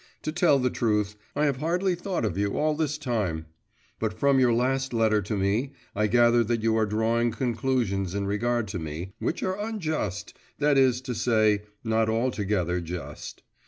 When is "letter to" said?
4.93-5.37